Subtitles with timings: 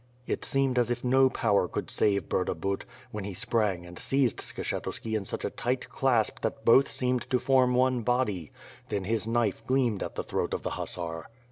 [0.25, 5.15] It seemed as if no power could save Burdabut, when he sprang and seized Skshetuski
[5.15, 8.49] in such a tight clasp that both seemed to form one body—
[8.89, 11.27] then his knife gleamed at the throat of the hussar.